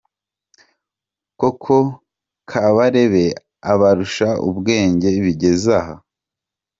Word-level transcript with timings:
Koko 1.39 1.77
Kabarebe 2.49 3.25
abarushe 3.71 4.27
ubwenge 4.49 5.09
bigeze 5.23 5.71
aha! 5.79 5.95